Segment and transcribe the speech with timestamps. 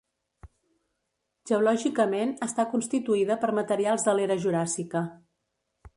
[1.51, 5.05] Geològicament està constituïda per materials de l'era juràssica.